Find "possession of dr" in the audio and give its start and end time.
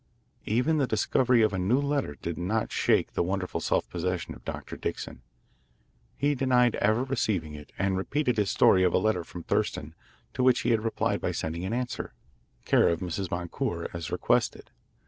3.91-4.75